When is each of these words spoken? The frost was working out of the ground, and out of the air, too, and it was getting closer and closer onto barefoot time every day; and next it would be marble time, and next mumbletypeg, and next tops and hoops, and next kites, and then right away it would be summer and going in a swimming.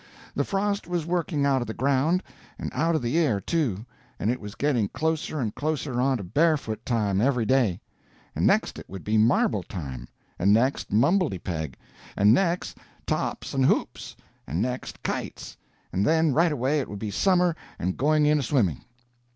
The 0.33 0.43
frost 0.43 0.87
was 0.87 1.05
working 1.05 1.45
out 1.45 1.61
of 1.61 1.67
the 1.67 1.75
ground, 1.75 2.23
and 2.57 2.71
out 2.73 2.95
of 2.95 3.03
the 3.03 3.19
air, 3.19 3.39
too, 3.39 3.85
and 4.17 4.31
it 4.31 4.41
was 4.41 4.55
getting 4.55 4.87
closer 4.87 5.39
and 5.39 5.53
closer 5.53 6.01
onto 6.01 6.23
barefoot 6.23 6.83
time 6.87 7.21
every 7.21 7.45
day; 7.45 7.81
and 8.35 8.47
next 8.47 8.79
it 8.79 8.89
would 8.89 9.03
be 9.03 9.19
marble 9.19 9.61
time, 9.61 10.07
and 10.39 10.51
next 10.51 10.89
mumbletypeg, 10.91 11.75
and 12.17 12.33
next 12.33 12.79
tops 13.05 13.53
and 13.53 13.63
hoops, 13.67 14.15
and 14.47 14.59
next 14.59 15.03
kites, 15.03 15.55
and 15.93 16.03
then 16.03 16.33
right 16.33 16.51
away 16.51 16.79
it 16.79 16.89
would 16.89 16.97
be 16.97 17.11
summer 17.11 17.55
and 17.77 17.95
going 17.95 18.25
in 18.25 18.39
a 18.39 18.41
swimming. 18.41 18.81